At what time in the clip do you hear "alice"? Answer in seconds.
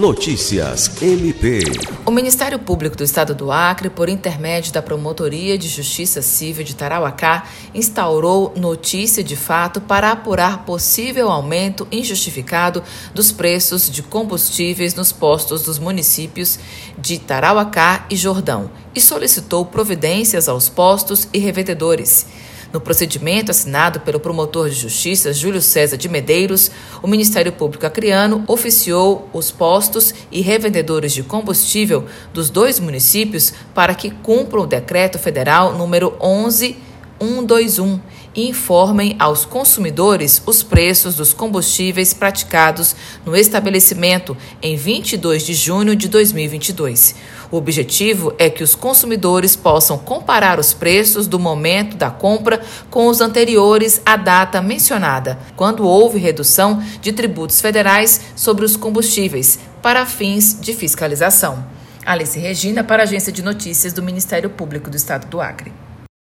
62.06-62.38